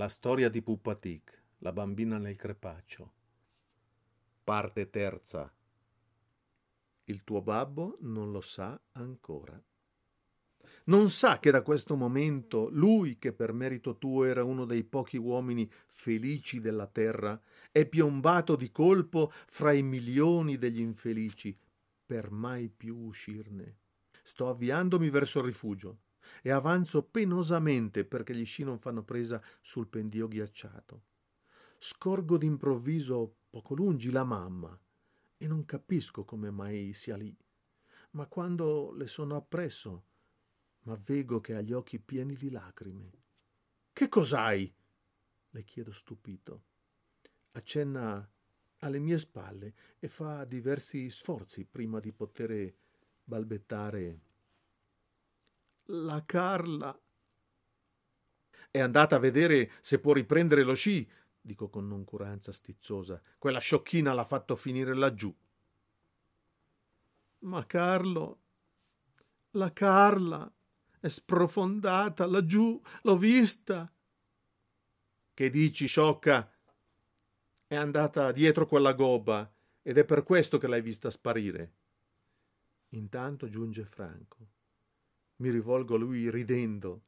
[0.00, 3.12] La storia di Pupatic, la bambina nel crepaccio.
[4.42, 5.52] Parte terza.
[7.04, 9.62] Il tuo babbo non lo sa ancora.
[10.84, 15.18] Non sa che da questo momento lui, che per merito tuo era uno dei pochi
[15.18, 17.38] uomini felici della terra,
[17.70, 21.54] è piombato di colpo fra i milioni degli infelici,
[22.06, 23.76] per mai più uscirne.
[24.22, 25.98] Sto avviandomi verso il rifugio
[26.42, 31.02] e avanzo penosamente perché gli sci non fanno presa sul pendio ghiacciato.
[31.78, 34.78] Scorgo d'improvviso poco lungi la mamma
[35.36, 37.36] e non capisco come mai sia lì.
[38.12, 40.04] Ma quando le sono appresso,
[40.82, 43.10] m'avvego che ha gli occhi pieni di lacrime.
[43.92, 44.72] Che cos'hai?
[45.52, 46.64] le chiedo stupito.
[47.52, 48.28] Accenna
[48.78, 52.74] alle mie spalle e fa diversi sforzi prima di poter
[53.24, 54.20] balbettare
[55.90, 56.98] la Carla.
[58.70, 61.08] È andata a vedere se può riprendere lo sci,
[61.40, 63.20] dico con noncuranza stizzosa.
[63.38, 65.34] Quella sciocchina l'ha fatto finire laggiù.
[67.40, 68.40] Ma Carlo,
[69.52, 70.52] la Carla
[71.00, 73.90] è sprofondata laggiù, l'ho vista.
[75.34, 76.52] Che dici, sciocca?
[77.66, 79.50] È andata dietro quella gobba
[79.82, 81.74] ed è per questo che l'hai vista sparire.
[82.90, 84.58] Intanto giunge Franco.
[85.40, 87.04] Mi rivolgo a lui ridendo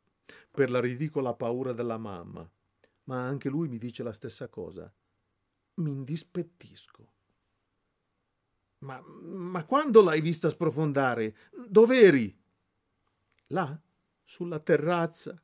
[0.51, 2.49] per la ridicola paura della mamma,
[3.05, 4.93] ma anche lui mi dice la stessa cosa.
[5.75, 7.13] Mi indispettisco.
[8.79, 11.37] Ma, ma quando l'hai vista sprofondare?
[11.69, 12.37] Dov'eri?
[13.49, 13.81] Là,
[14.23, 15.41] sulla terrazza.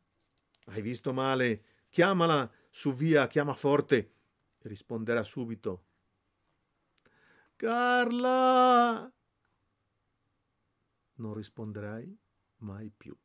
[0.66, 1.64] Hai visto male?
[1.90, 4.12] Chiamala su via, chiama forte.
[4.60, 5.84] Risponderà subito.
[7.56, 9.12] Carla!
[11.14, 12.18] Non risponderai?
[12.58, 13.16] Mai più.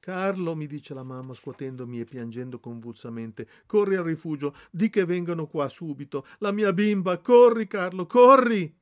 [0.00, 5.46] Carlo, mi dice la mamma scuotendomi e piangendo convulsamente, corri al rifugio, di che vengano
[5.46, 6.24] qua subito.
[6.38, 8.74] La mia bimba, corri Carlo, corri!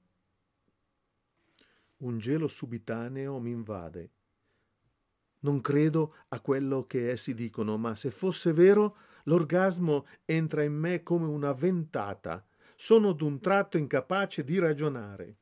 [1.98, 4.10] Un gelo subitaneo mi invade.
[5.40, 11.02] Non credo a quello che essi dicono, ma se fosse vero, l'orgasmo entra in me
[11.02, 12.46] come una ventata.
[12.76, 15.38] Sono d'un tratto incapace di ragionare.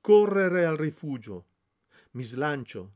[0.00, 1.46] Correre al rifugio,
[2.14, 2.94] mi slancio,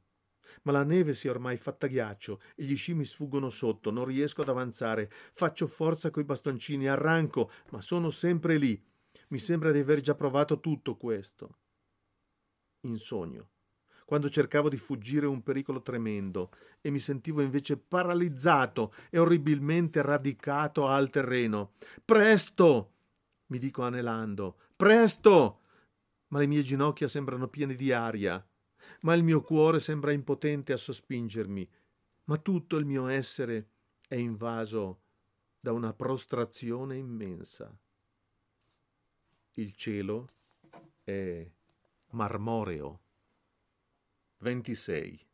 [0.63, 4.05] ma la neve si è ormai fatta ghiaccio e gli sci mi sfuggono sotto, non
[4.05, 5.11] riesco ad avanzare.
[5.33, 8.83] Faccio forza coi bastoncini, arranco, ma sono sempre lì.
[9.29, 11.59] Mi sembra di aver già provato tutto questo.
[12.83, 13.51] In sogno,
[14.05, 20.87] quando cercavo di fuggire un pericolo tremendo e mi sentivo invece paralizzato e orribilmente radicato
[20.87, 21.75] al terreno.
[22.05, 22.93] Presto!
[23.47, 24.59] mi dico anelando.
[24.77, 25.61] Presto!
[26.29, 28.47] Ma le mie ginocchia sembrano piene di aria
[29.01, 31.69] ma il mio cuore sembra impotente a sospingermi,
[32.25, 33.69] ma tutto il mio essere
[34.07, 35.01] è invaso
[35.61, 37.77] da una prostrazione immensa.
[39.55, 40.27] Il cielo
[41.05, 41.47] è
[42.11, 43.01] marmoreo.
[44.39, 45.27] 26.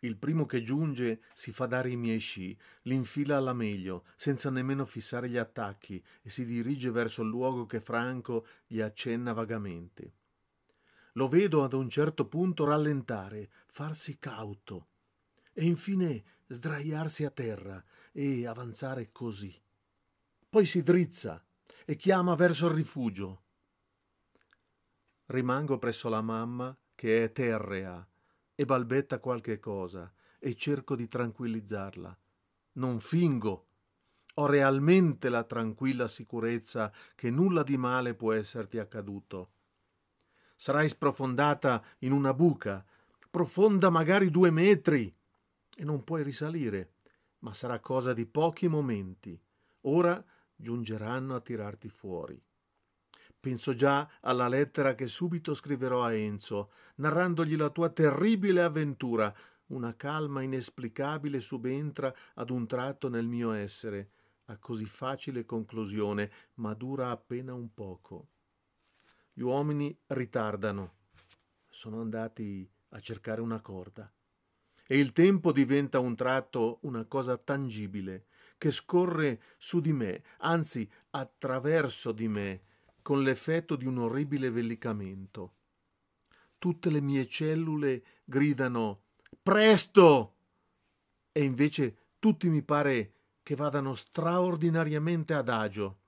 [0.00, 4.50] Il primo che giunge si fa dare i miei sci, li infila alla meglio, senza
[4.50, 10.12] nemmeno fissare gli attacchi, e si dirige verso il luogo che Franco gli accenna vagamente.
[11.16, 14.88] Lo vedo ad un certo punto rallentare, farsi cauto
[15.54, 17.82] e infine sdraiarsi a terra
[18.12, 19.54] e avanzare così.
[20.48, 21.42] Poi si drizza
[21.86, 23.42] e chiama verso il rifugio.
[25.26, 28.06] Rimango presso la mamma che è terrea
[28.54, 32.16] e balbetta qualche cosa e cerco di tranquillizzarla.
[32.72, 33.68] Non fingo.
[34.34, 39.52] Ho realmente la tranquilla sicurezza che nulla di male può esserti accaduto
[40.56, 42.84] sarai sprofondata in una buca,
[43.30, 45.14] profonda magari due metri,
[45.78, 46.94] e non puoi risalire,
[47.40, 49.38] ma sarà cosa di pochi momenti.
[49.82, 50.24] Ora
[50.54, 52.42] giungeranno a tirarti fuori.
[53.38, 59.32] Penso già alla lettera che subito scriverò a Enzo, narrandogli la tua terribile avventura.
[59.66, 64.10] Una calma inesplicabile subentra ad un tratto nel mio essere,
[64.46, 68.28] a così facile conclusione, ma dura appena un poco.
[69.38, 70.94] Gli uomini ritardano.
[71.68, 74.10] Sono andati a cercare una corda.
[74.86, 80.90] E il tempo diventa un tratto una cosa tangibile, che scorre su di me, anzi
[81.10, 82.62] attraverso di me,
[83.02, 85.56] con l'effetto di un orribile vellicamento.
[86.56, 89.02] Tutte le mie cellule gridano
[89.42, 90.36] Presto!
[91.30, 93.12] E invece tutti mi pare
[93.42, 96.04] che vadano straordinariamente adagio.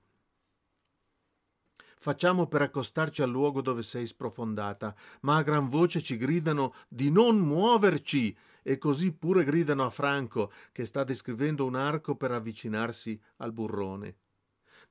[2.01, 7.11] Facciamo per accostarci al luogo dove sei sprofondata, ma a gran voce ci gridano di
[7.11, 13.19] non muoverci e così pure gridano a Franco che sta descrivendo un arco per avvicinarsi
[13.39, 14.15] al burrone.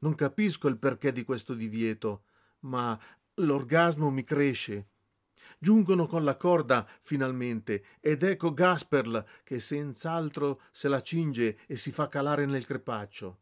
[0.01, 2.25] Non capisco il perché di questo divieto,
[2.61, 2.99] ma
[3.37, 4.89] l'orgasmo mi cresce.
[5.59, 11.91] Giungono con la corda finalmente ed ecco Gasperl che senz'altro se la cinge e si
[11.91, 13.41] fa calare nel crepaccio.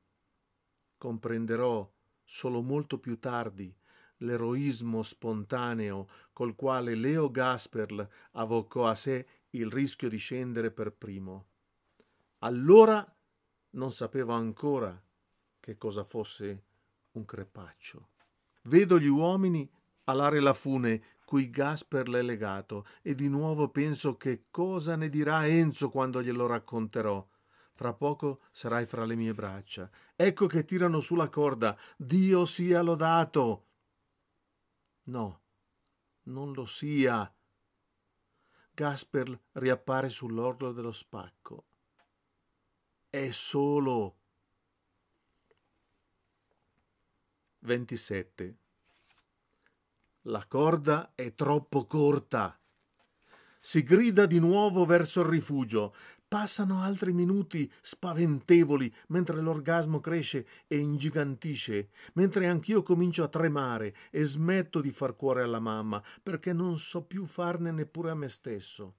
[0.97, 1.95] Comprenderò
[2.27, 3.75] solo molto più tardi
[4.19, 11.47] l'eroismo spontaneo col quale Leo Gasperl avvocò a sé il rischio di scendere per primo.
[12.39, 13.05] Allora
[13.71, 15.01] non sapevo ancora
[15.61, 16.65] che cosa fosse
[17.13, 18.09] un crepaccio.
[18.63, 19.69] Vedo gli uomini
[20.05, 25.47] alare la fune cui Gasper l'è legato e di nuovo penso che cosa ne dirà
[25.47, 27.27] Enzo quando glielo racconterò.
[27.77, 29.91] Fra poco sarai fra le mie braccia.
[30.17, 31.79] Ecco che tirano sulla corda.
[31.95, 33.67] Dio sia lodato.
[35.05, 35.43] No,
[36.23, 37.31] non lo sia.
[38.73, 41.67] Gasper riappare sull'orlo dello spacco.
[43.11, 44.17] È solo.
[47.59, 48.57] 27.
[50.23, 52.59] La corda è troppo corta.
[53.61, 55.93] Si grida di nuovo verso il rifugio.
[56.37, 64.23] Passano altri minuti spaventevoli mentre l'orgasmo cresce e ingigantisce, mentre anch'io comincio a tremare e
[64.23, 68.97] smetto di far cuore alla mamma perché non so più farne neppure a me stesso.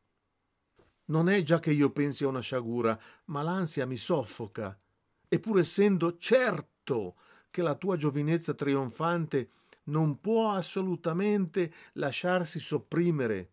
[1.06, 4.76] Non è già che io pensi a una sciagura, ma l'ansia mi soffoca.
[5.28, 7.18] E pur essendo certo
[7.52, 9.52] che la tua giovinezza trionfante
[9.84, 13.52] non può assolutamente lasciarsi sopprimere.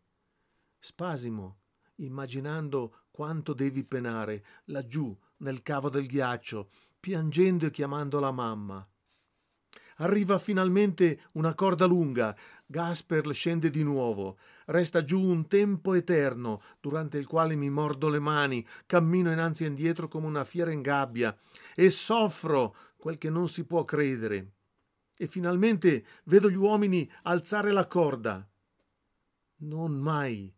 [0.79, 1.59] Spasimo,
[1.97, 6.69] immaginando quanto devi penare laggiù nel cavo del ghiaccio,
[6.99, 8.85] piangendo e chiamando la mamma.
[9.99, 17.17] Arriva finalmente una corda lunga, Gasper scende di nuovo, resta giù un tempo eterno, durante
[17.17, 21.39] il quale mi mordo le mani, cammino innanzi e indietro come una fiera in gabbia
[21.77, 24.55] e soffro quel che non si può credere.
[25.17, 28.45] E finalmente vedo gli uomini alzare la corda.
[29.59, 30.53] Non mai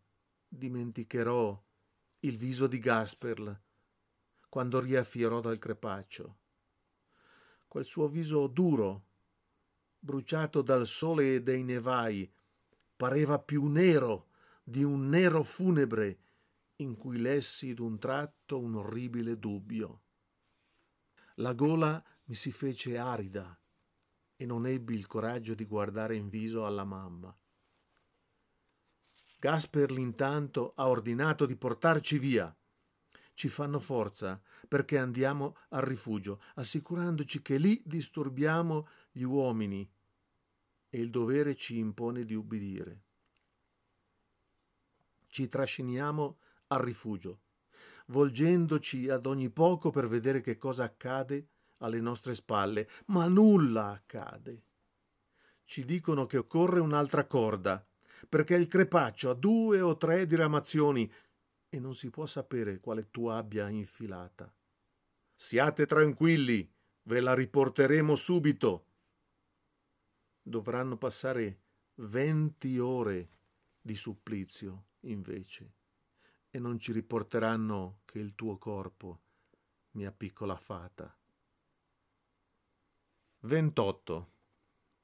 [0.47, 1.65] dimenticherò
[2.21, 3.61] il viso di Gasperl
[4.49, 6.37] quando riaffierò dal crepaccio.
[7.67, 9.05] Quel suo viso duro,
[9.99, 12.31] bruciato dal sole e dai nevai,
[12.95, 14.29] pareva più nero
[14.63, 16.19] di un nero funebre
[16.77, 20.01] in cui lessi d'un tratto un orribile dubbio.
[21.35, 23.59] La gola mi si fece arida
[24.35, 27.35] e non ebbi il coraggio di guardare in viso alla mamma.
[29.39, 32.55] Gasper intanto ha ordinato di portarci via.
[33.35, 39.87] Ci fanno forza perché andiamo al rifugio, assicurandoci che lì disturbiamo gli uomini
[40.89, 43.01] e il dovere ci impone di ubbidire.
[45.27, 47.41] Ci trasciniamo al rifugio,
[48.07, 54.63] volgendoci ad ogni poco per vedere che cosa accade alle nostre spalle, ma nulla accade.
[55.63, 57.86] Ci dicono che occorre un'altra corda,
[58.29, 61.11] perché il crepaccio ha due o tre diramazioni
[61.69, 64.53] e non si può sapere quale tu abbia infilata.
[65.35, 66.69] Siate tranquilli,
[67.03, 68.85] ve la riporteremo subito.
[70.41, 71.61] Dovranno passare
[71.95, 73.29] venti ore
[73.81, 75.73] di supplizio, invece,
[76.49, 79.21] e non ci riporteranno che il tuo corpo,
[79.91, 81.15] mia piccola fata.
[83.41, 84.31] 28.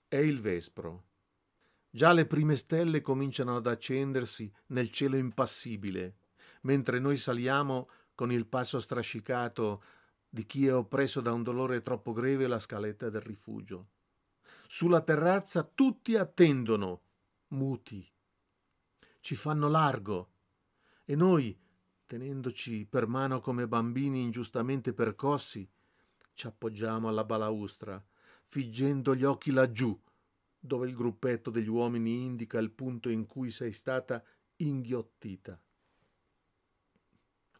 [0.07, 1.11] È il vespro.
[1.95, 6.15] Già le prime stelle cominciano ad accendersi nel cielo impassibile,
[6.61, 9.83] mentre noi saliamo con il passo strascicato
[10.27, 13.89] di chi è oppresso da un dolore troppo greve la scaletta del rifugio.
[14.65, 17.01] Sulla terrazza tutti attendono,
[17.49, 18.03] muti.
[19.19, 20.31] Ci fanno largo
[21.05, 21.55] e noi,
[22.07, 25.69] tenendoci per mano come bambini ingiustamente percossi,
[26.33, 28.03] ci appoggiamo alla balaustra
[28.47, 29.95] figgendo gli occhi laggiù,
[30.65, 34.23] dove il gruppetto degli uomini indica il punto in cui sei stata
[34.55, 35.61] inghiottita.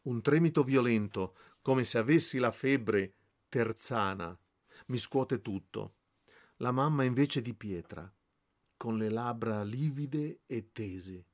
[0.04, 3.14] Un tremito violento, come se avessi la febbre
[3.50, 4.38] terzana,
[4.88, 5.96] mi scuote tutto.
[6.58, 8.10] La mamma invece di pietra,
[8.78, 11.26] con le labbra livide e tese.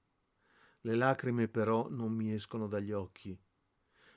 [0.81, 3.39] Le lacrime però non mi escono dagli occhi,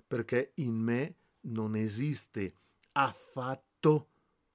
[0.06, 2.54] perché in me non esiste
[2.92, 4.11] affatto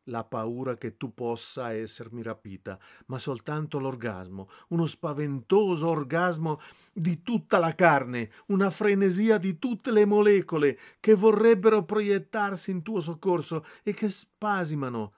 [0.08, 6.60] la paura che tu possa essermi rapita, ma soltanto l'orgasmo, uno spaventoso orgasmo
[6.92, 13.00] di tutta la carne, una frenesia di tutte le molecole che vorrebbero proiettarsi in tuo
[13.00, 15.14] soccorso e che spasimano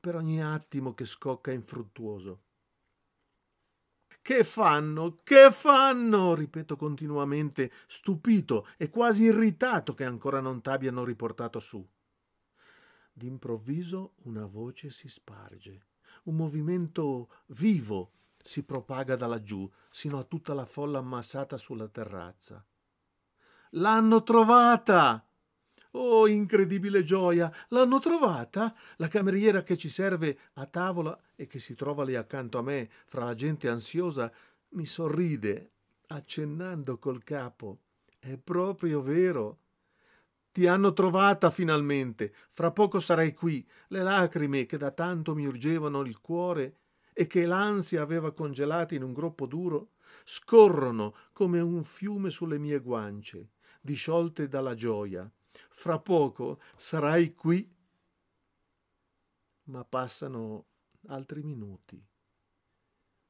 [0.00, 2.42] per ogni attimo che scocca infruttuoso.
[4.20, 5.20] Che fanno?
[5.22, 6.34] Che fanno?
[6.34, 11.86] ripeto continuamente, stupito e quasi irritato che ancora non t'abbiano riportato su.
[13.18, 15.86] D'improvviso una voce si sparge,
[16.26, 22.64] un movimento vivo si propaga da laggiù sino a tutta la folla ammassata sulla terrazza.
[23.70, 25.28] L'hanno trovata!
[25.90, 27.52] Oh, incredibile gioia!
[27.70, 28.72] L'hanno trovata?
[28.98, 32.88] La cameriera che ci serve a tavola e che si trova lì accanto a me,
[33.06, 34.30] fra la gente ansiosa,
[34.74, 35.72] mi sorride,
[36.06, 37.80] accennando col capo.
[38.16, 39.58] È proprio vero.
[40.58, 42.34] Ti hanno trovata finalmente.
[42.50, 43.64] Fra poco sarai qui.
[43.90, 46.80] Le lacrime che da tanto mi urgevano il cuore
[47.12, 49.90] e che l'ansia aveva congelato in un groppo duro,
[50.24, 53.50] scorrono come un fiume sulle mie guance,
[53.80, 55.30] disciolte dalla gioia
[55.68, 57.72] fra poco sarai qui.
[59.66, 60.66] Ma passano
[61.06, 62.04] altri minuti.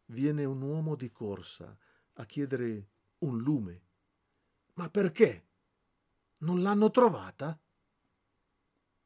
[0.07, 1.77] Viene un uomo di corsa
[2.15, 3.83] a chiedere un lume.
[4.77, 5.48] Ma perché?
[6.39, 7.59] Non l'hanno trovata?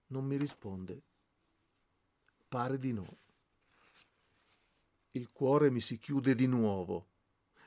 [0.09, 1.03] Non mi risponde.
[2.49, 3.19] Pare di no.
[5.13, 7.09] Il cuore mi si chiude di nuovo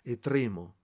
[0.03, 0.75] e tremo.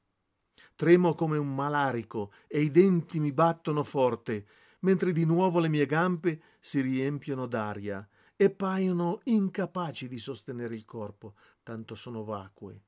[0.76, 4.48] Tremo come un malarico e i denti mi battono forte
[4.82, 10.86] mentre di nuovo le mie gambe si riempiono d'aria e paiono incapaci di sostenere il
[10.86, 12.82] corpo, tanto sono vacue.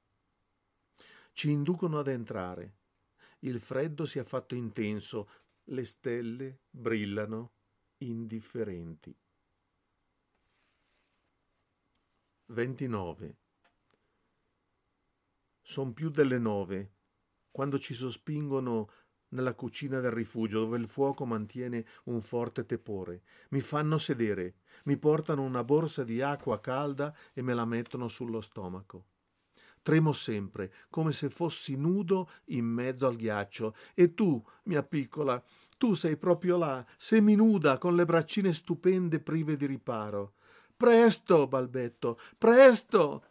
[1.34, 2.78] Ci inducono ad entrare.
[3.40, 5.30] Il freddo si è fatto intenso,
[5.68, 7.54] le stelle brillano
[8.00, 9.16] indifferenti.
[12.48, 13.38] 29.
[15.62, 16.96] Son più delle nove,
[17.50, 18.90] quando ci sospingono
[19.30, 23.24] nella cucina del rifugio dove il fuoco mantiene un forte tepore.
[23.50, 28.42] Mi fanno sedere, mi portano una borsa di acqua calda e me la mettono sullo
[28.42, 29.13] stomaco.
[29.84, 33.76] Tremo sempre, come se fossi nudo in mezzo al ghiaccio.
[33.94, 35.44] E tu, mia piccola,
[35.78, 40.36] tu sei proprio là, seminuda, con le braccine stupende prive di riparo.
[40.78, 43.26] Presto, balbetto, presto!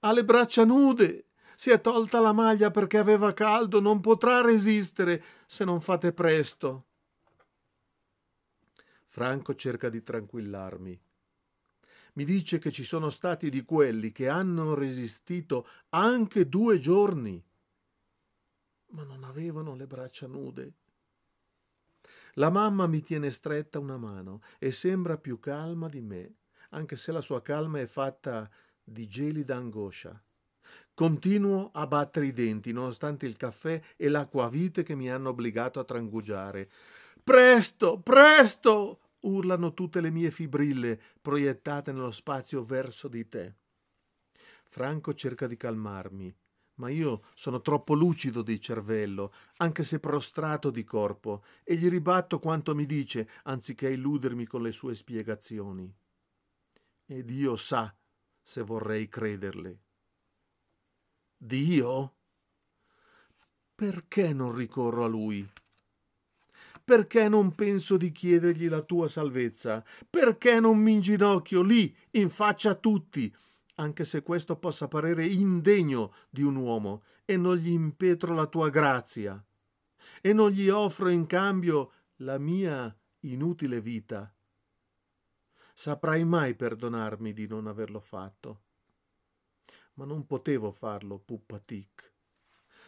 [0.00, 1.26] Ha le braccia nude!
[1.54, 6.86] Si è tolta la maglia perché aveva caldo, non potrà resistere se non fate presto.
[9.06, 11.03] Franco cerca di tranquillarmi.
[12.14, 17.42] Mi dice che ci sono stati di quelli che hanno resistito anche due giorni,
[18.90, 20.72] ma non avevano le braccia nude.
[22.34, 26.34] La mamma mi tiene stretta una mano e sembra più calma di me,
[26.70, 28.48] anche se la sua calma è fatta
[28.82, 30.20] di gelida angoscia.
[30.94, 35.84] Continuo a battere i denti, nonostante il caffè e l'acquavite che mi hanno obbligato a
[35.84, 36.70] trangugiare.
[37.24, 39.00] Presto, presto!
[39.24, 43.54] Urlano tutte le mie fibrille proiettate nello spazio verso di te.
[44.64, 46.34] Franco cerca di calmarmi,
[46.76, 52.38] ma io sono troppo lucido di cervello, anche se prostrato di corpo, e gli ribatto
[52.38, 55.92] quanto mi dice, anziché illudermi con le sue spiegazioni.
[57.06, 57.94] E Dio sa
[58.42, 59.78] se vorrei crederle.
[61.36, 62.14] Dio?
[63.74, 65.48] Perché non ricorro a Lui?
[66.84, 69.82] Perché non penso di chiedergli la tua salvezza?
[70.08, 73.34] Perché non mi inginocchio lì, in faccia a tutti,
[73.76, 78.68] anche se questo possa parere indegno di un uomo, e non gli impetro la tua
[78.68, 79.42] grazia,
[80.20, 84.32] e non gli offro in cambio la mia inutile vita?
[85.72, 88.60] Saprai mai perdonarmi di non averlo fatto?
[89.94, 92.12] ma non potevo farlo, Puppatic.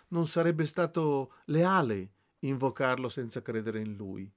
[0.08, 4.30] Non sarebbe stato leale invocarlo senza credere in lui,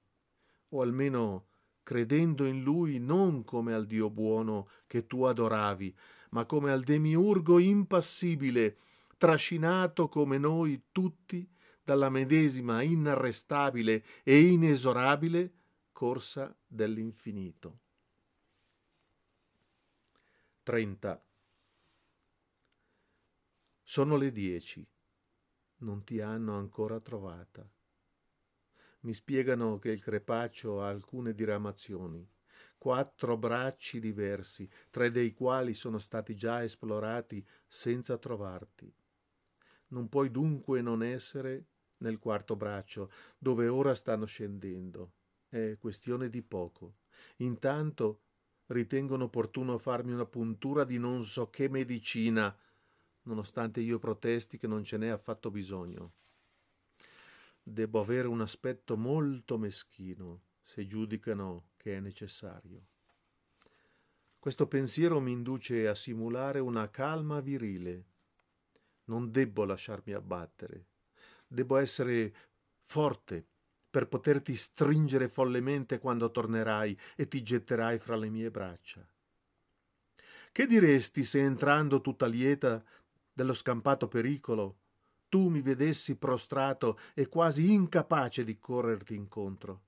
[0.70, 1.46] o almeno
[1.82, 5.96] credendo in lui non come al Dio buono che tu adoravi,
[6.30, 8.76] ma come al demiurgo impassibile,
[9.16, 11.48] trascinato come noi tutti
[11.82, 15.52] dalla medesima inarrestabile e inesorabile
[15.92, 17.80] corsa dell'infinito.
[20.62, 21.24] 30.
[23.82, 24.86] Sono le dieci.
[25.78, 27.68] Non ti hanno ancora trovata.
[29.00, 32.28] Mi spiegano che il crepaccio ha alcune diramazioni,
[32.76, 38.92] quattro bracci diversi, tre dei quali sono stati già esplorati senza trovarti.
[39.88, 41.66] Non puoi dunque non essere
[41.98, 45.12] nel quarto braccio, dove ora stanno scendendo.
[45.48, 46.98] È questione di poco.
[47.38, 48.22] Intanto
[48.66, 52.54] ritengono opportuno farmi una puntura di non so che medicina
[53.22, 56.12] nonostante io protesti che non ce n'è affatto bisogno.
[57.70, 62.86] Debbo avere un aspetto molto meschino se giudicano che è necessario.
[64.40, 68.04] Questo pensiero mi induce a simulare una calma virile.
[69.04, 70.86] Non debbo lasciarmi abbattere.
[71.46, 72.34] Debbo essere
[72.80, 73.46] forte
[73.88, 79.08] per poterti stringere follemente quando tornerai e ti getterai fra le mie braccia.
[80.50, 82.82] Che diresti se entrando tutta lieta
[83.32, 84.79] dello scampato pericolo
[85.30, 89.84] tu mi vedessi prostrato e quasi incapace di correrti incontro?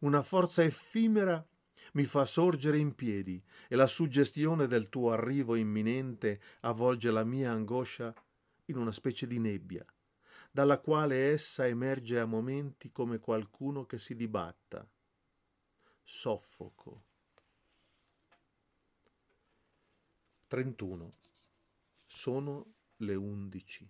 [0.00, 1.46] Una forza effimera
[1.92, 7.50] mi fa sorgere in piedi e la suggestione del tuo arrivo imminente avvolge la mia
[7.50, 8.14] angoscia
[8.66, 9.84] in una specie di nebbia
[10.50, 14.88] dalla quale essa emerge a momenti come qualcuno che si dibatta.
[16.02, 17.04] Soffoco.
[20.48, 21.10] 31.
[22.06, 23.88] Sono le undici.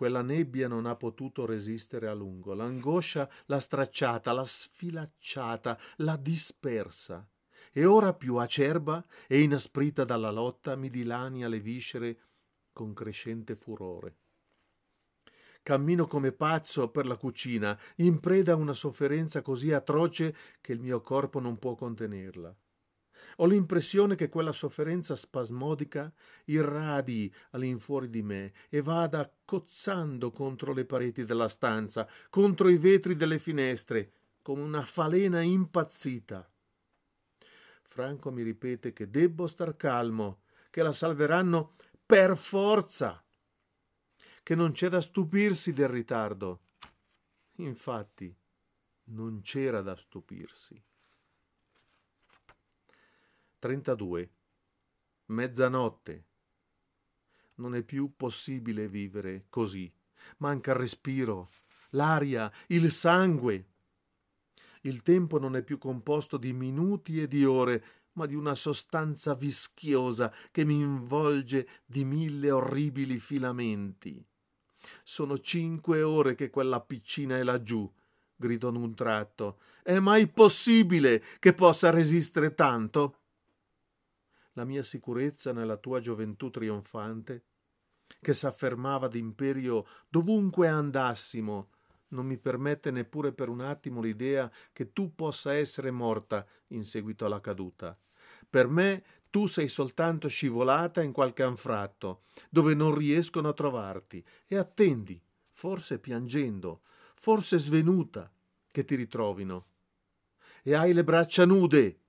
[0.00, 2.54] Quella nebbia non ha potuto resistere a lungo.
[2.54, 7.28] L'angoscia l'ha stracciata, l'ha sfilacciata, l'ha dispersa.
[7.70, 12.18] E ora più acerba e inasprita dalla lotta mi dilania le viscere
[12.72, 14.16] con crescente furore.
[15.62, 20.80] Cammino come pazzo per la cucina, in preda a una sofferenza così atroce che il
[20.80, 22.56] mio corpo non può contenerla.
[23.36, 26.12] Ho l'impressione che quella sofferenza spasmodica
[26.46, 33.16] irradi all'infuori di me e vada cozzando contro le pareti della stanza, contro i vetri
[33.16, 34.12] delle finestre,
[34.42, 36.50] come una falena impazzita.
[37.82, 41.74] Franco mi ripete che debbo star calmo, che la salveranno
[42.06, 43.24] per forza
[44.42, 46.62] che non c'è da stupirsi del ritardo.
[47.58, 48.34] Infatti,
[49.04, 50.82] non c'era da stupirsi.
[53.60, 54.30] 32.
[55.26, 56.24] Mezzanotte.
[57.56, 59.92] Non è più possibile vivere così.
[60.38, 61.50] Manca il respiro,
[61.90, 63.66] l'aria, il sangue.
[64.80, 69.34] Il tempo non è più composto di minuti e di ore, ma di una sostanza
[69.34, 74.24] vischiosa che mi involge di mille orribili filamenti.
[75.02, 77.92] Sono cinque ore che quella piccina è laggiù,
[78.34, 79.58] gridò in un tratto.
[79.82, 83.19] È mai possibile che possa resistere tanto?
[84.60, 87.44] La mia sicurezza nella tua gioventù trionfante,
[88.20, 91.70] che s'affermava d'imperio dovunque andassimo,
[92.08, 97.24] non mi permette neppure per un attimo l'idea che tu possa essere morta in seguito
[97.24, 97.98] alla caduta.
[98.50, 104.58] Per me tu sei soltanto scivolata in qualche anfratto, dove non riescono a trovarti, e
[104.58, 105.18] attendi,
[105.52, 106.82] forse piangendo,
[107.14, 108.30] forse svenuta,
[108.70, 109.68] che ti ritrovino.
[110.62, 111.99] E hai le braccia nude.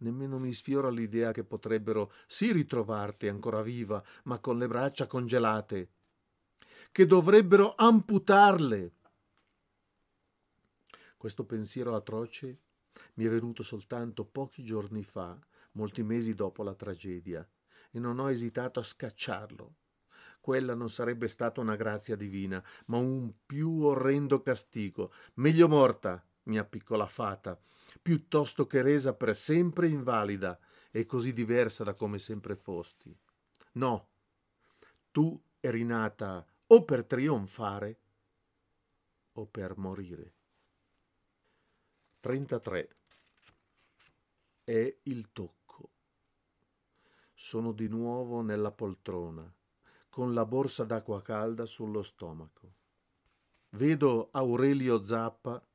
[0.00, 5.88] Nemmeno mi sfiora l'idea che potrebbero sì ritrovarti ancora viva, ma con le braccia congelate.
[6.92, 8.92] Che dovrebbero amputarle.
[11.16, 12.58] Questo pensiero atroce
[13.14, 15.38] mi è venuto soltanto pochi giorni fa
[15.72, 17.46] molti mesi dopo la tragedia,
[17.90, 19.74] e non ho esitato a scacciarlo.
[20.40, 25.12] Quella non sarebbe stata una grazia divina, ma un più orrendo castigo.
[25.34, 27.60] Meglio morta, mia piccola fata,
[28.02, 30.58] piuttosto che resa per sempre invalida
[30.90, 33.16] e così diversa da come sempre fosti.
[33.72, 34.08] No,
[35.10, 38.00] tu eri nata o per trionfare
[39.32, 40.34] o per morire.
[42.20, 42.96] 33.
[44.64, 45.60] È il tocco
[47.40, 49.50] sono di nuovo nella poltrona,
[50.10, 52.74] con la borsa d'acqua calda sullo stomaco.
[53.70, 55.66] Vedo Aurelio Zappa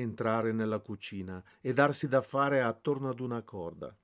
[0.00, 3.96] entrare nella cucina e darsi da fare attorno ad una corda.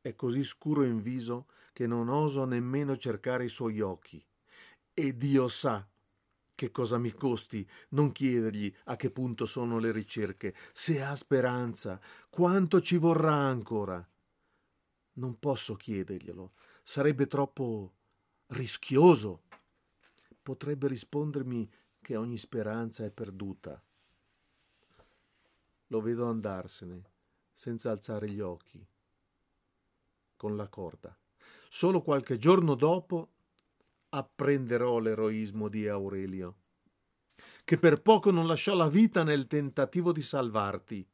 [0.00, 4.24] È così scuro in viso che non oso nemmeno cercare i suoi occhi.
[4.92, 5.86] E Dio sa
[6.54, 12.00] che cosa mi costi non chiedergli a che punto sono le ricerche, se ha speranza,
[12.30, 14.06] quanto ci vorrà ancora.
[15.14, 16.52] Non posso chiederglielo,
[16.82, 17.94] sarebbe troppo
[18.48, 19.42] rischioso.
[20.40, 21.68] Potrebbe rispondermi
[22.00, 23.82] che ogni speranza è perduta.
[25.88, 27.02] Lo vedo andarsene,
[27.52, 28.84] senza alzare gli occhi,
[30.36, 31.16] con la corda.
[31.68, 33.32] Solo qualche giorno dopo
[34.10, 36.56] apprenderò l'eroismo di Aurelio,
[37.64, 41.08] che per poco non lasciò la vita nel tentativo di salvarti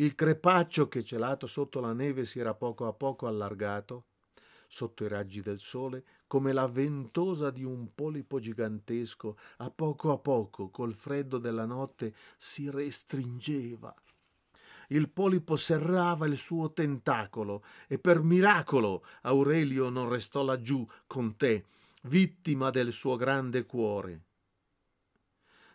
[0.00, 4.06] il crepaccio che celato sotto la neve si era poco a poco allargato,
[4.72, 10.18] sotto i raggi del sole, come la ventosa di un polipo gigantesco, a poco a
[10.18, 13.92] poco, col freddo della notte, si restringeva.
[14.90, 21.64] Il polipo serrava il suo tentacolo e per miracolo Aurelio non restò laggiù con te,
[22.02, 24.22] vittima del suo grande cuore.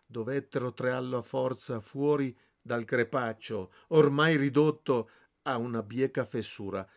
[0.06, 5.10] Dovettero trarlo a forza fuori dal crepaccio, ormai ridotto
[5.44, 6.88] a una bieca fessura,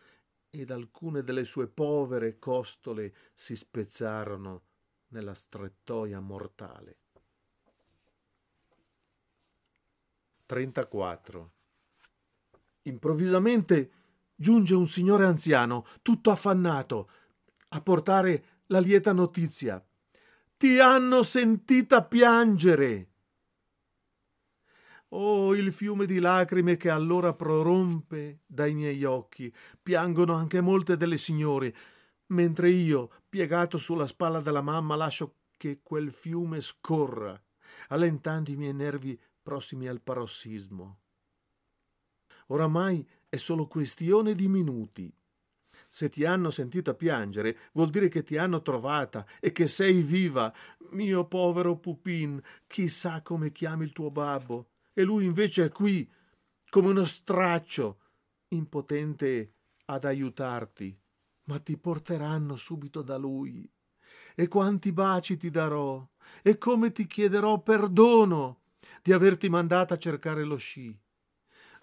[0.49, 4.63] ed alcune delle sue povere costole si spezzarono
[5.09, 6.97] nella strettoia mortale.
[10.45, 11.51] 34.
[12.83, 13.91] Improvvisamente
[14.35, 17.09] giunge un signore anziano, tutto affannato,
[17.69, 19.83] a portare la lieta notizia.
[20.57, 23.07] Ti hanno sentita piangere.
[25.11, 29.51] Oh, il fiume di lacrime che allora prorompe dai miei occhi.
[29.81, 31.75] Piangono anche molte delle signore,
[32.27, 37.41] mentre io, piegato sulla spalla della mamma, lascio che quel fiume scorra,
[37.87, 40.99] allentando i miei nervi prossimi al parossismo.
[42.47, 45.11] Oramai è solo questione di minuti.
[45.87, 50.53] Se ti hanno sentita piangere, vuol dire che ti hanno trovata e che sei viva.
[50.91, 56.05] Mio povero Pupin, chissà come chiami il tuo babbo e lui invece è qui,
[56.69, 58.01] come uno straccio,
[58.49, 59.53] impotente
[59.85, 60.93] ad aiutarti,
[61.43, 63.71] ma ti porteranno subito da lui.
[64.35, 66.05] E quanti baci ti darò,
[66.41, 68.63] e come ti chiederò perdono
[69.01, 70.93] di averti mandata a cercare lo sci.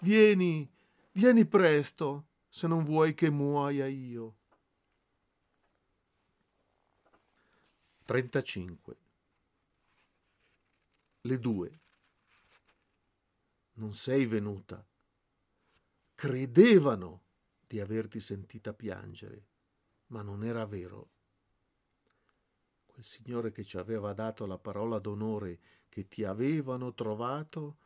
[0.00, 0.70] Vieni,
[1.12, 4.37] vieni presto, se non vuoi che muoia io.
[8.05, 8.96] 35.
[11.22, 11.81] Le due
[13.77, 14.85] non sei venuta.
[16.15, 17.25] Credevano
[17.67, 19.49] di averti sentita piangere,
[20.09, 21.11] ma non era vero.
[22.87, 27.79] Quel signore che ci aveva dato la parola d'onore che ti avevano trovato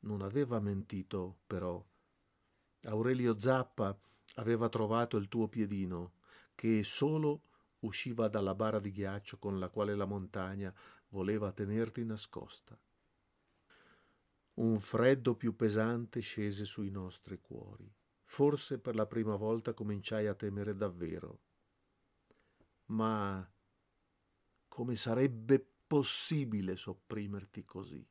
[0.00, 1.82] non aveva mentito, però.
[2.82, 3.98] Aurelio Zappa
[4.34, 6.12] aveva trovato il tuo piedino,
[6.54, 7.42] che solo
[7.80, 10.74] usciva dalla bara di ghiaccio con la quale la montagna
[11.08, 12.78] voleva tenerti nascosta
[14.58, 17.90] un freddo più pesante scese sui nostri cuori.
[18.24, 21.40] Forse per la prima volta cominciai a temere davvero.
[22.86, 23.48] Ma
[24.66, 28.04] come sarebbe possibile sopprimerti così?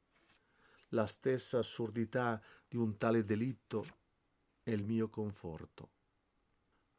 [0.89, 3.85] La stessa assurdità di un tale delitto
[4.63, 5.91] è il mio conforto.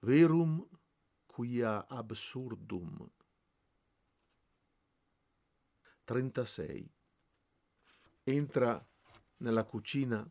[0.00, 0.66] Verum
[1.26, 3.10] quia absurdum.
[6.04, 6.92] 36.
[8.24, 8.87] Entra
[9.38, 10.28] nella cucina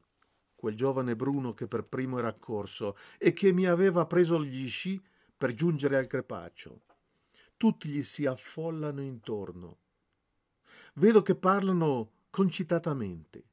[0.57, 4.99] quel giovane Bruno che per primo era accorso e che mi aveva preso gli sci
[5.37, 6.81] per giungere al crepaccio.
[7.55, 9.77] Tutti gli si affollano intorno.
[10.95, 13.43] Vedo che parlano concitatamente.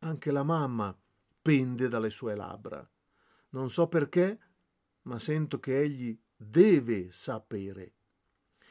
[0.00, 0.94] Anche la mamma
[1.40, 2.86] pende dalle sue labbra.
[3.50, 4.38] Non so perché,
[5.02, 7.94] ma sento che egli deve sapere.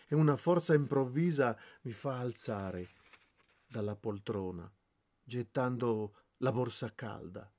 [0.07, 2.89] E una forza improvvisa mi fa alzare
[3.67, 4.71] dalla poltrona
[5.29, 7.49] gettando la borsa calda.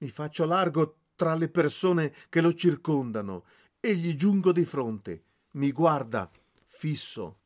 [0.00, 3.46] Mi faccio largo tra le persone che lo circondano
[3.80, 5.24] e gli giungo di fronte.
[5.52, 6.30] Mi guarda
[6.64, 7.38] fisso.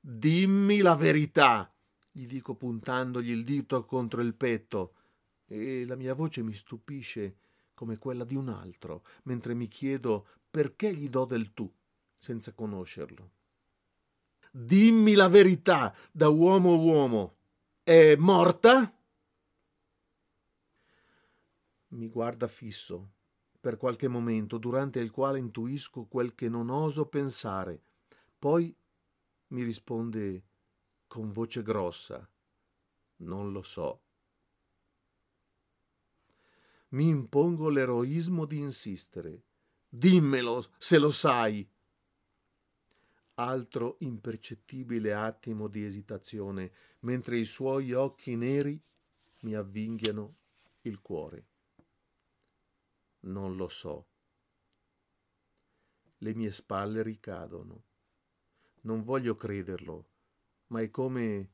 [0.00, 1.72] Dimmi la verità,
[2.10, 4.94] gli dico puntandogli il dito contro il petto,
[5.46, 7.36] e la mia voce mi stupisce
[7.74, 11.70] come quella di un altro, mentre mi chiedo perché gli do del tu,
[12.16, 13.30] senza conoscerlo.
[14.50, 17.33] Dimmi la verità da uomo a uomo.
[17.86, 18.98] È morta?
[21.88, 23.10] Mi guarda fisso
[23.60, 27.82] per qualche momento, durante il quale intuisco quel che non oso pensare.
[28.38, 28.74] Poi
[29.48, 30.44] mi risponde
[31.06, 32.26] con voce grossa.
[33.16, 34.00] Non lo so.
[36.92, 39.42] Mi impongo l'eroismo di insistere.
[39.90, 41.70] Dimmelo se lo sai
[43.34, 46.72] altro impercettibile attimo di esitazione,
[47.04, 48.80] mentre i suoi occhi neri
[49.40, 50.36] mi avvinghiano
[50.82, 51.46] il cuore.
[53.20, 54.08] Non lo so.
[56.18, 57.82] Le mie spalle ricadono.
[58.82, 60.08] Non voglio crederlo,
[60.68, 61.52] ma è come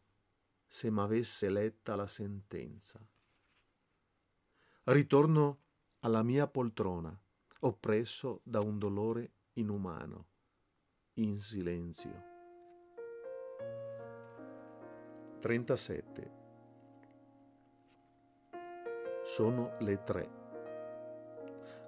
[0.67, 3.05] se m'avesse letta la sentenza.
[4.85, 5.63] Ritorno
[6.01, 7.17] alla mia poltrona,
[7.61, 10.29] oppresso da un dolore inumano
[11.15, 12.29] in silenzio.
[15.41, 16.31] 37.
[19.25, 20.31] Sono le tre.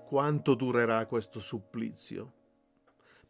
[0.06, 2.32] Quanto durerà questo supplizio?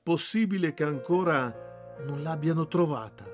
[0.02, 3.26] Possibile che ancora non l'abbiano trovata?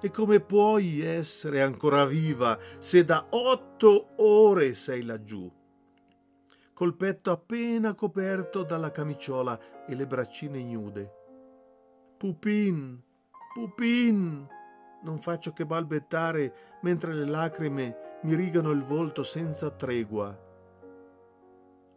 [0.00, 5.50] E come puoi essere ancora viva se da otto ore sei laggiù?
[6.76, 11.10] col petto appena coperto dalla camiciola e le braccine ignude.
[12.18, 13.02] Pupin,
[13.54, 14.46] Pupin!
[15.06, 20.36] Non faccio che balbettare mentre le lacrime mi rigano il volto senza tregua.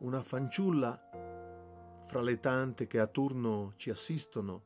[0.02, 1.10] Una fanciulla
[2.06, 4.66] fra le tante che a turno ci assistono,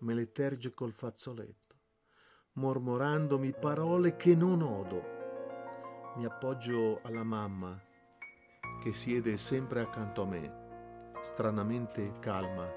[0.00, 1.76] me le terge col fazzoletto,
[2.52, 5.02] mormorandomi parole che non odo.
[6.16, 7.80] Mi appoggio alla mamma,
[8.82, 12.70] che siede sempre accanto a me, stranamente calma,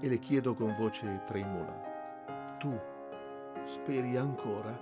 [0.00, 2.89] e le chiedo con voce tremula, tu
[3.70, 4.76] speri ancora?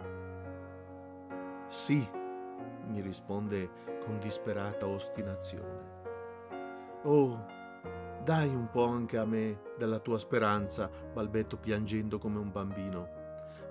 [1.69, 2.09] Sì,
[2.87, 3.69] mi risponde
[4.03, 5.97] con disperata ostinazione.
[7.03, 7.45] Oh,
[8.25, 13.09] dai un po' anche a me della tua speranza, balbetto piangendo come un bambino.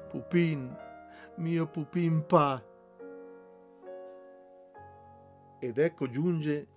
[0.07, 0.77] Pupin,
[1.37, 2.63] mio Pupin pa.
[5.59, 6.67] Ed ecco giunge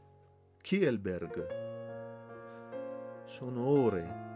[0.63, 1.59] Kielberg.
[3.25, 4.29] Sono ore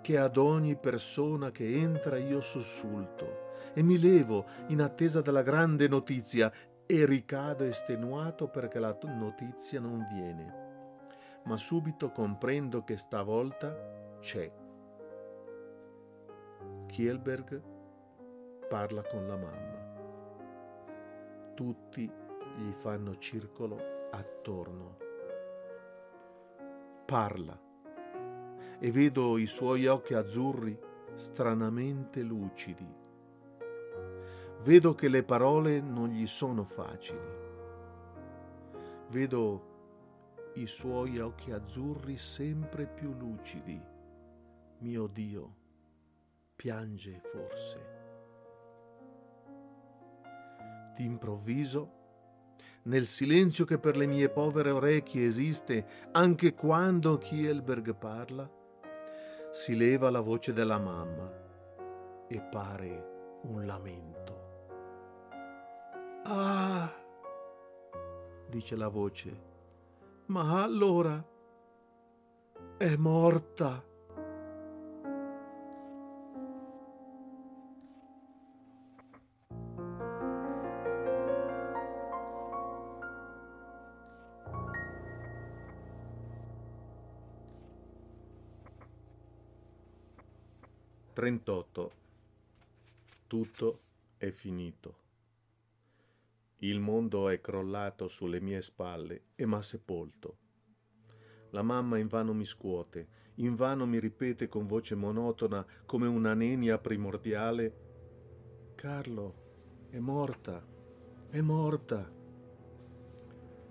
[0.00, 3.46] che ad ogni persona che entra io sussulto
[3.78, 6.50] e mi levo in attesa della grande notizia
[6.84, 10.66] e ricado estenuato perché la notizia non viene
[11.44, 14.52] ma subito comprendo che stavolta c'è.
[16.86, 17.62] Kielberg
[18.68, 19.86] parla con la mamma.
[21.54, 22.10] Tutti
[22.56, 23.78] gli fanno circolo
[24.10, 24.98] attorno.
[27.06, 27.58] Parla
[28.80, 30.78] e vedo i suoi occhi azzurri
[31.14, 32.97] stranamente lucidi.
[34.62, 37.46] Vedo che le parole non gli sono facili.
[39.10, 43.80] Vedo i suoi occhi azzurri sempre più lucidi.
[44.78, 45.54] Mio Dio,
[46.56, 47.96] piange forse.
[50.94, 51.92] D'improvviso,
[52.82, 58.50] nel silenzio che per le mie povere orecchie esiste anche quando Kielberg parla,
[59.50, 61.30] si leva la voce della mamma
[62.28, 64.37] e pare un lamento.
[66.30, 66.92] Ah,
[68.50, 69.48] dice la voce
[70.28, 71.24] ma allora
[72.76, 73.82] è morta.
[91.14, 91.92] Trentotto.
[93.26, 93.80] Tutto
[94.18, 95.07] è finito.
[96.58, 100.38] Il mondo è crollato sulle mie spalle e m'ha sepolto.
[101.50, 107.86] La mamma invano mi scuote, invano mi ripete con voce monotona come una nenia primordiale
[108.78, 109.34] Carlo,
[109.90, 110.64] è morta,
[111.30, 112.08] è morta.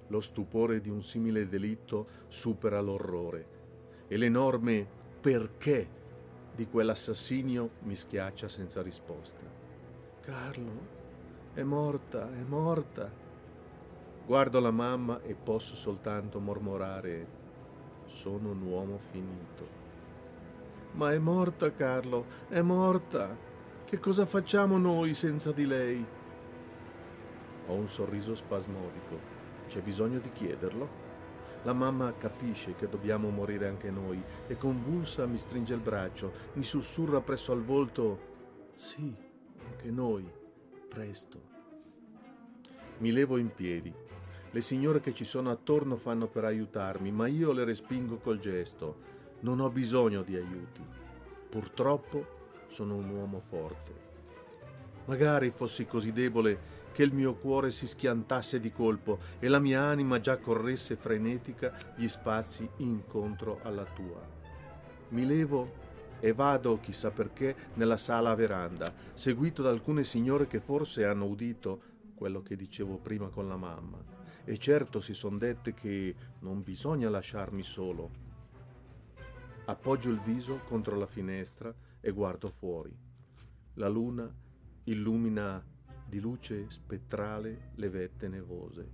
[0.10, 4.86] Lo stupore di un simile delitto supera l'orrore e l'enorme
[5.21, 5.89] perché
[6.54, 9.50] di quell'assassinio mi schiaccia senza risposta.
[10.19, 10.97] Carlo,
[11.58, 13.12] è morta, è morta.
[14.28, 17.28] Guardo la mamma e posso soltanto mormorare,
[18.06, 19.67] sono un uomo finito.
[20.91, 23.36] Ma è morta, Carlo, è morta.
[23.84, 26.06] Che cosa facciamo noi senza di lei?
[27.65, 29.20] Ho un sorriso spasmodico.
[29.67, 30.88] C'è bisogno di chiederlo?
[31.63, 36.63] La mamma capisce che dobbiamo morire anche noi e convulsa mi stringe il braccio, mi
[36.63, 38.20] sussurra presso al volto,
[38.76, 39.12] sì,
[39.65, 40.37] anche noi
[40.88, 41.56] presto.
[43.00, 43.93] Mi levo in piedi.
[44.50, 49.15] Le signore che ci sono attorno fanno per aiutarmi, ma io le respingo col gesto.
[49.41, 50.82] Non ho bisogno di aiuti.
[51.50, 52.26] Purtroppo
[52.67, 54.06] sono un uomo forte.
[55.06, 59.84] Magari fossi così debole che il mio cuore si schiantasse di colpo e la mia
[59.84, 64.19] anima già corresse frenetica gli spazi incontro alla tua.
[65.10, 65.86] Mi levo
[66.20, 71.26] e vado, chissà perché, nella sala a veranda, seguito da alcune signore che forse hanno
[71.26, 71.82] udito
[72.16, 74.04] quello che dicevo prima con la mamma.
[74.44, 78.26] E certo si son dette che non bisogna lasciarmi solo.
[79.66, 82.96] Appoggio il viso contro la finestra e guardo fuori.
[83.74, 84.34] La luna
[84.86, 85.64] illumina
[86.08, 88.90] di luce spettrale le vette nevose.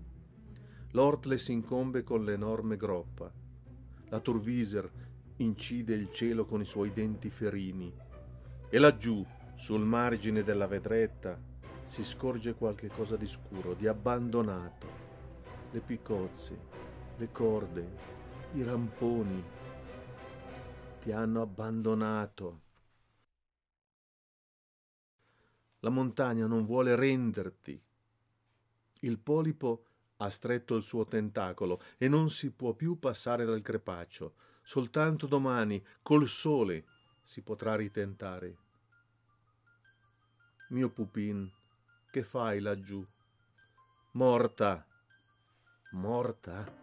[0.92, 3.32] L'ortle si incombe con l'enorme groppa.
[4.10, 4.92] La Turviser
[5.44, 7.94] incide il cielo con i suoi denti ferini
[8.74, 11.40] e laggiù, sul margine della vedretta,
[11.84, 14.88] si scorge qualche cosa di scuro, di abbandonato.
[15.70, 16.60] Le piccozze,
[17.18, 17.88] le corde,
[18.54, 19.44] i ramponi
[21.02, 22.62] ti hanno abbandonato.
[25.82, 27.80] La montagna non vuole renderti.
[29.02, 29.86] Il polipo
[30.18, 35.84] ha stretto il suo tentacolo e non si può più passare dal crepaccio soltanto domani,
[36.02, 36.86] col sole,
[37.24, 38.58] si potrà ritentare.
[40.70, 41.52] Mio pupin,
[42.10, 43.06] che fai laggiù?
[44.14, 44.86] Morta.
[45.92, 46.82] Morta?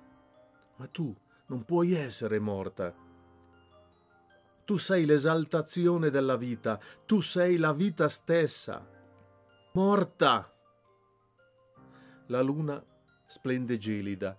[0.77, 1.17] Ma tu
[1.47, 2.95] non puoi essere morta.
[4.65, 8.87] tu sei l'esaltazione della vita, tu sei la vita stessa.
[9.73, 10.55] Morta!
[12.27, 12.81] La luna
[13.27, 14.37] splende gelida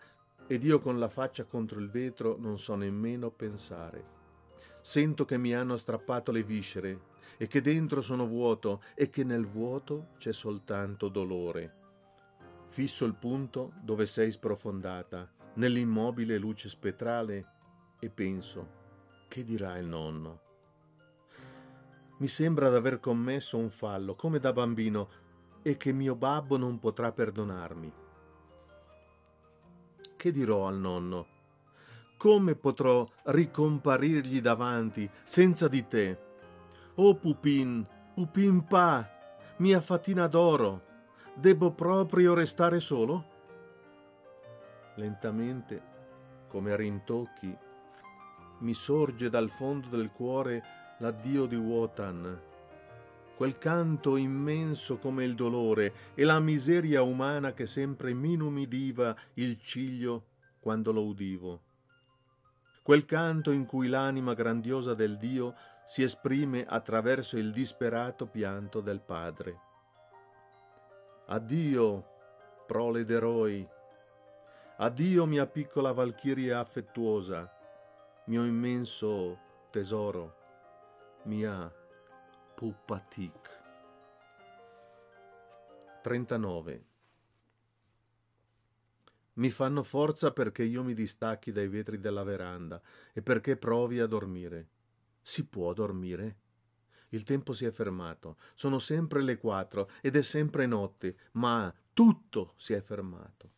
[0.52, 4.04] ed io con la faccia contro il vetro non so nemmeno pensare.
[4.82, 7.04] Sento che mi hanno strappato le viscere
[7.38, 11.76] e che dentro sono vuoto e che nel vuoto c'è soltanto dolore.
[12.68, 17.46] Fisso il punto dove sei sprofondata, nell'immobile luce spettrale,
[17.98, 18.68] e penso,
[19.30, 20.42] che dirà il nonno?
[22.18, 25.08] Mi sembra d'aver commesso un fallo, come da bambino,
[25.62, 28.01] e che mio babbo non potrà perdonarmi.
[30.22, 31.26] Che dirò al nonno?
[32.16, 36.16] Come potrò ricomparirgli davanti senza di te?
[36.94, 39.10] Oh Pupin, Pupin pa,
[39.56, 40.84] mia fatina d'oro,
[41.34, 43.26] debbo proprio restare solo?
[44.98, 45.82] Lentamente,
[46.48, 47.58] come a rintocchi,
[48.60, 50.64] mi sorge dal fondo del cuore
[51.00, 52.42] l'addio di Wotan,
[53.42, 60.26] quel canto immenso come il dolore e la miseria umana che sempre minumidiva il ciglio
[60.60, 61.62] quando lo udivo.
[62.84, 69.02] Quel canto in cui l'anima grandiosa del Dio si esprime attraverso il disperato pianto del
[69.02, 69.60] Padre.
[71.26, 72.06] Addio,
[72.68, 73.68] prole d'eroi.
[74.78, 77.52] Addio, mia piccola valchiria affettuosa
[78.26, 79.40] mio immenso
[79.72, 80.36] tesoro,
[81.24, 81.81] mia
[82.62, 83.50] Pupatik.
[86.04, 86.86] 39.
[89.34, 92.80] Mi fanno forza perché io mi distacchi dai vetri della veranda
[93.14, 94.68] e perché provi a dormire.
[95.24, 96.38] Si può dormire?
[97.10, 102.54] Il tempo si è fermato, sono sempre le quattro ed è sempre notte, ma tutto
[102.58, 103.54] si è fermato.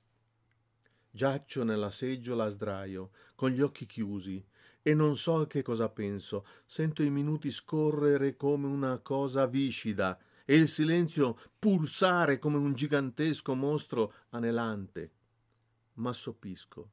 [1.11, 4.41] Giaccio nella seggiola a sdraio, con gli occhi chiusi,
[4.83, 6.45] e non so che cosa penso.
[6.65, 13.55] Sento i minuti scorrere come una cosa viscida e il silenzio pulsare come un gigantesco
[13.55, 15.11] mostro anelante.
[15.93, 16.91] Ma soppisco.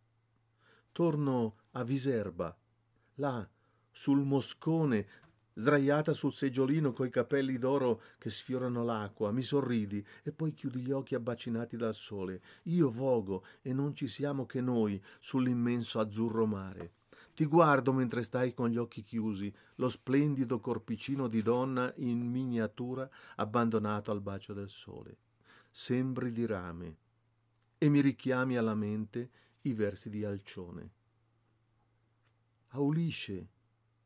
[0.92, 2.56] Torno a Viserba,
[3.16, 3.48] là,
[3.90, 5.06] sul moscone,
[5.54, 10.92] sdraiata sul seggiolino coi capelli d'oro che sfiorano l'acqua, mi sorridi e poi chiudi gli
[10.92, 12.40] occhi abbacinati dal sole.
[12.64, 16.92] Io vogo e non ci siamo che noi sull'immenso azzurro mare.
[17.34, 23.08] Ti guardo mentre stai con gli occhi chiusi, lo splendido corpicino di donna in miniatura
[23.36, 25.16] abbandonato al bacio del sole.
[25.70, 26.96] Sembri di rame
[27.78, 29.30] e mi richiami alla mente
[29.62, 30.90] i versi di Alcione.
[32.68, 33.48] Aulisce,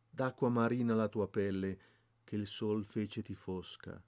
[0.08, 1.78] d'acqua marina la tua pelle,
[2.22, 4.02] che il sol fece ti fosca.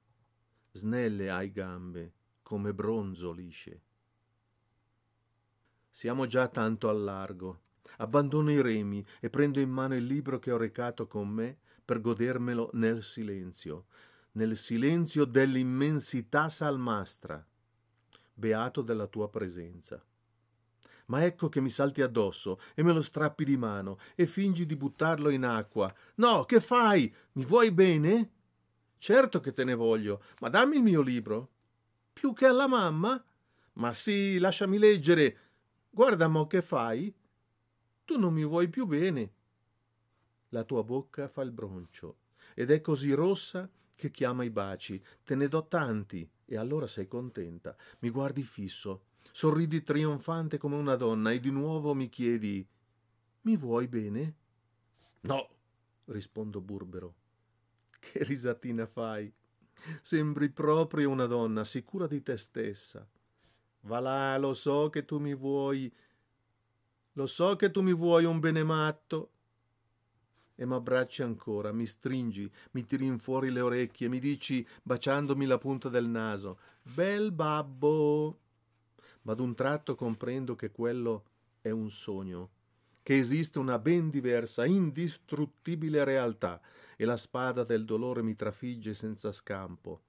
[0.73, 3.83] Snelle hai gambe, come bronzo lisce.
[5.91, 7.61] Siamo già tanto al largo,
[7.99, 12.01] Abbandono i remi e prendo in mano il libro che ho recato con me per
[12.01, 13.87] godermelo nel silenzio,
[14.33, 17.45] nel silenzio dell'immensità salmastra,
[18.35, 20.05] beato della tua presenza.
[21.07, 24.77] Ma ecco che mi salti addosso e me lo strappi di mano e fingi di
[24.77, 25.95] buttarlo in acqua.
[26.17, 27.13] No, che fai?
[27.33, 28.31] Mi vuoi bene?
[28.99, 31.51] Certo che te ne voglio, ma dammi il mio libro.
[32.13, 33.23] Più che alla mamma?
[33.75, 35.39] Ma sì, lasciami leggere.
[35.91, 37.15] Guarda mo che fai.
[38.07, 39.33] Tu non mi vuoi più bene.
[40.51, 42.19] La tua bocca fa il broncio
[42.55, 45.03] ed è così rossa che chiama i baci.
[45.25, 47.77] Te ne do tanti e allora sei contenta.
[47.99, 52.65] Mi guardi fisso, sorridi trionfante come una donna e di nuovo mi chiedi
[53.43, 54.35] Mi vuoi bene?
[55.23, 55.49] No,
[56.05, 57.15] rispondo burbero.
[57.99, 59.33] Che risatina fai?
[60.01, 63.05] Sembri proprio una donna sicura di te stessa.
[63.81, 65.93] Va là, lo so che tu mi vuoi
[67.17, 69.31] lo so che tu mi vuoi un bene matto.
[70.55, 75.59] E m'abbracci ancora, mi stringi, mi tiri in fuori le orecchie, mi dici, baciandomi la
[75.59, 78.39] punta del naso, bel babbo.
[79.23, 81.25] Ma d'un tratto comprendo che quello
[81.61, 82.51] è un sogno,
[83.03, 86.61] che esiste una ben diversa, indistruttibile realtà,
[86.97, 90.03] e la spada del dolore mi trafigge senza scampo.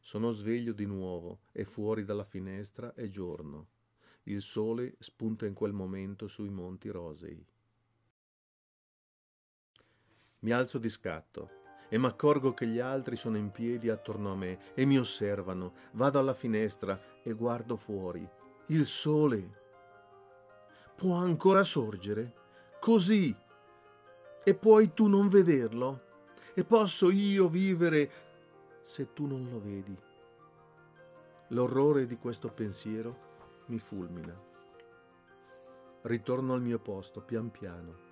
[0.00, 3.68] Sono sveglio di nuovo e fuori dalla finestra è giorno.
[4.28, 7.42] Il sole spunta in quel momento sui monti rosei.
[10.40, 11.50] Mi alzo di scatto
[11.88, 15.72] e m'accorgo che gli altri sono in piedi attorno a me e mi osservano.
[15.92, 18.28] Vado alla finestra e guardo fuori.
[18.66, 19.60] Il sole
[20.94, 22.34] può ancora sorgere?
[22.78, 23.34] Così.
[24.44, 26.02] E puoi tu non vederlo?
[26.52, 28.10] E posso io vivere
[28.82, 29.96] se tu non lo vedi?
[31.48, 33.27] L'orrore di questo pensiero
[33.68, 34.36] mi fulmina.
[36.02, 38.06] Ritorno al mio posto pian piano,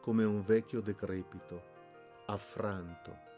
[0.00, 1.62] come un vecchio decrepito,
[2.26, 3.30] affranto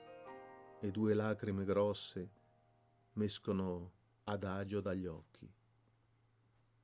[0.81, 2.31] e due lacrime grosse
[3.13, 3.93] mescono
[4.25, 5.51] adagio dagli occhi.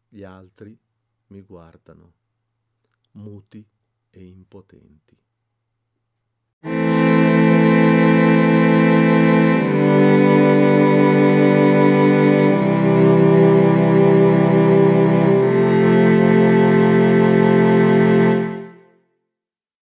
[0.09, 0.79] Gli altri
[1.29, 2.13] mi guardano,
[3.13, 3.67] muti
[4.11, 5.17] e impotenti.